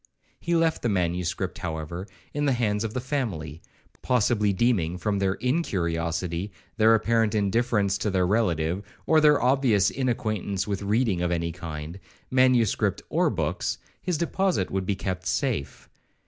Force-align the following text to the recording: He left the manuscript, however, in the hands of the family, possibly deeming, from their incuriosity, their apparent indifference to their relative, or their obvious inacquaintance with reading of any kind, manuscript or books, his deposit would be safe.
He 0.39 0.55
left 0.55 0.81
the 0.81 0.89
manuscript, 0.89 1.59
however, 1.59 2.07
in 2.33 2.45
the 2.45 2.53
hands 2.57 2.83
of 2.83 2.95
the 2.95 2.99
family, 2.99 3.61
possibly 4.01 4.51
deeming, 4.51 4.97
from 4.97 5.19
their 5.19 5.35
incuriosity, 5.35 6.51
their 6.77 6.95
apparent 6.95 7.35
indifference 7.35 7.99
to 7.99 8.09
their 8.09 8.25
relative, 8.25 8.81
or 9.05 9.21
their 9.21 9.39
obvious 9.39 9.91
inacquaintance 9.91 10.65
with 10.65 10.81
reading 10.81 11.21
of 11.21 11.29
any 11.29 11.51
kind, 11.51 11.99
manuscript 12.31 13.03
or 13.09 13.29
books, 13.29 13.77
his 14.01 14.17
deposit 14.17 14.71
would 14.71 14.87
be 14.87 14.97
safe. 15.21 15.87